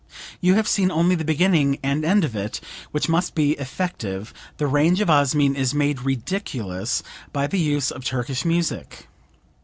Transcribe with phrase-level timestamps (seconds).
[0.39, 2.59] You have seen only the beginning and end of it,
[2.89, 8.03] which must be effective; the rage of Osmin is made ridiculous by the use of
[8.03, 9.07] Turkish music.